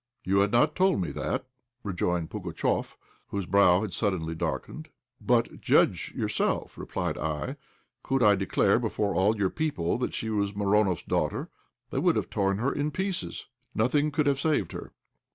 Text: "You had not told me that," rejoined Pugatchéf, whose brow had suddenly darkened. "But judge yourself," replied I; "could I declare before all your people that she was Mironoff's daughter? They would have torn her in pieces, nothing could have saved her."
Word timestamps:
"You 0.23 0.39
had 0.39 0.51
not 0.51 0.75
told 0.75 0.99
me 0.99 1.11
that," 1.11 1.45
rejoined 1.83 2.31
Pugatchéf, 2.31 2.95
whose 3.27 3.45
brow 3.45 3.81
had 3.81 3.93
suddenly 3.93 4.33
darkened. 4.33 4.89
"But 5.23 5.61
judge 5.61 6.11
yourself," 6.15 6.75
replied 6.75 7.19
I; 7.19 7.55
"could 8.01 8.23
I 8.23 8.33
declare 8.33 8.79
before 8.79 9.13
all 9.13 9.37
your 9.37 9.51
people 9.51 9.99
that 9.99 10.15
she 10.15 10.31
was 10.31 10.55
Mironoff's 10.55 11.03
daughter? 11.03 11.51
They 11.91 11.99
would 11.99 12.15
have 12.15 12.31
torn 12.31 12.57
her 12.57 12.73
in 12.73 12.89
pieces, 12.89 13.45
nothing 13.75 14.09
could 14.09 14.25
have 14.25 14.39
saved 14.39 14.71
her." 14.71 14.91